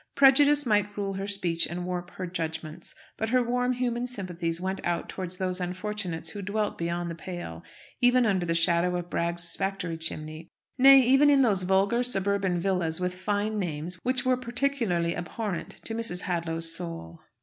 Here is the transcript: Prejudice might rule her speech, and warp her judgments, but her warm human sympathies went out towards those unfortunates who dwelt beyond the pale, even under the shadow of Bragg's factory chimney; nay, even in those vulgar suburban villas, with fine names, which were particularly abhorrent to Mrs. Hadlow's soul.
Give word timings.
Prejudice 0.15 0.65
might 0.65 0.97
rule 0.97 1.13
her 1.13 1.27
speech, 1.27 1.67
and 1.67 1.85
warp 1.85 2.09
her 2.15 2.25
judgments, 2.25 2.95
but 3.17 3.29
her 3.29 3.43
warm 3.43 3.73
human 3.73 4.07
sympathies 4.07 4.59
went 4.59 4.83
out 4.83 5.07
towards 5.07 5.37
those 5.37 5.61
unfortunates 5.61 6.31
who 6.31 6.41
dwelt 6.41 6.75
beyond 6.75 7.11
the 7.11 7.13
pale, 7.13 7.63
even 8.01 8.25
under 8.25 8.43
the 8.43 8.55
shadow 8.55 8.95
of 8.95 9.11
Bragg's 9.11 9.55
factory 9.55 9.99
chimney; 9.99 10.49
nay, 10.75 10.99
even 11.01 11.29
in 11.29 11.43
those 11.43 11.61
vulgar 11.61 12.01
suburban 12.01 12.59
villas, 12.59 12.99
with 12.99 13.13
fine 13.13 13.59
names, 13.59 13.99
which 14.01 14.25
were 14.25 14.37
particularly 14.37 15.15
abhorrent 15.15 15.79
to 15.85 15.93
Mrs. 15.93 16.23
Hadlow's 16.23 16.73
soul. 16.73 17.19